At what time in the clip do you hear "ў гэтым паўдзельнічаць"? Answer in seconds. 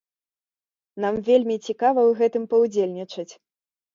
2.05-3.29